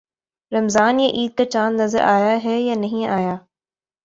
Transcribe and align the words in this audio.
رمضان 0.51 0.95
یا 0.99 1.09
عید 1.17 1.31
کا 1.37 1.45
چاند 1.45 1.81
نظر 1.81 2.01
آیا 2.15 2.35
ہے 2.43 2.55
یا 2.61 2.75
نہیں 2.75 3.07
آیا؟ 3.09 3.35